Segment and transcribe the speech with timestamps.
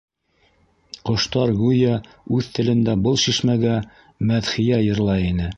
[1.09, 1.99] Ҡоштар гүйә
[2.39, 3.79] үҙ телендә был шишмәгә
[4.33, 5.49] мәҙхиә йырлай ине...